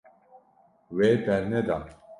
Wê 0.95 1.09
berneda. 1.25 1.77